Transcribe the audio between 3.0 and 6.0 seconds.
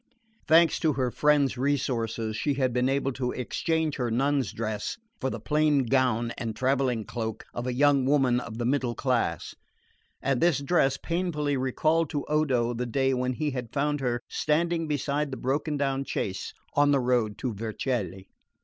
to exchange her nun's dress for the plain